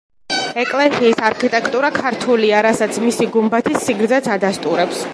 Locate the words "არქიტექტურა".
1.27-1.93